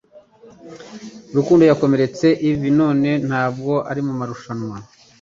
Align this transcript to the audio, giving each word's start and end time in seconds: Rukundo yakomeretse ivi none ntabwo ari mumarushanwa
Rukundo 1.35 1.63
yakomeretse 1.65 2.27
ivi 2.49 2.69
none 2.79 3.09
ntabwo 3.27 3.73
ari 3.89 4.01
mumarushanwa 4.07 4.77